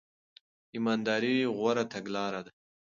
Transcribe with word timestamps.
ایمانداري 0.75 1.35
غوره 1.57 1.83
تګلاره 1.93 2.41
ده. 2.45 2.51